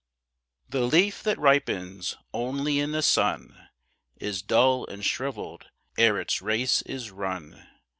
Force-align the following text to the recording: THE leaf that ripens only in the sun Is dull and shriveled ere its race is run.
THE 0.67 0.79
leaf 0.81 1.21
that 1.21 1.37
ripens 1.37 2.17
only 2.33 2.79
in 2.79 2.91
the 2.91 3.03
sun 3.03 3.67
Is 4.17 4.41
dull 4.41 4.83
and 4.87 5.05
shriveled 5.05 5.69
ere 5.95 6.19
its 6.19 6.41
race 6.41 6.81
is 6.81 7.11
run. 7.11 7.67